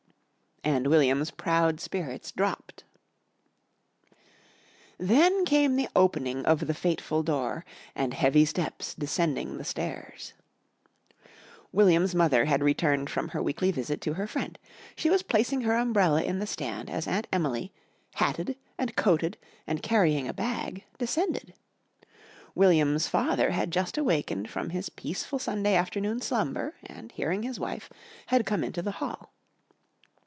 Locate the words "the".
5.75-5.89, 6.67-6.75, 9.57-9.65, 16.37-16.45, 28.83-28.91